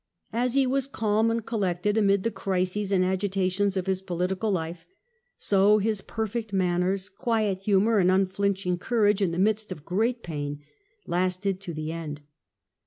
[0.33, 4.87] As he was calm and collected amid the crises and agitations of his political life,
[5.37, 10.63] so his perfect manners, quiet humour, and unflinching courage in the midst of great pain,
[11.05, 12.21] lasted to the end.